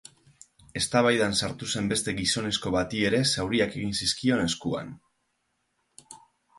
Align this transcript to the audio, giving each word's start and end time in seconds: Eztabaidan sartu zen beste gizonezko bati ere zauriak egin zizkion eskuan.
Eztabaidan 0.79 1.35
sartu 1.39 1.69
zen 1.75 1.91
beste 1.91 2.15
gizonezko 2.21 2.73
bati 2.79 3.05
ere 3.13 3.21
zauriak 3.35 3.79
egin 3.83 3.97
zizkion 4.03 4.45
eskuan. 4.49 4.93